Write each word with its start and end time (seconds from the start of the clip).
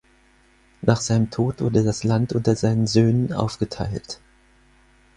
Nach 0.81 0.99
seinem 0.99 1.29
Tod 1.29 1.61
wurde 1.61 1.83
das 1.83 2.03
Land 2.03 2.33
unter 2.33 2.55
seinen 2.55 2.87
Söhnen 2.87 3.31
aufgeteilt. 3.33 4.19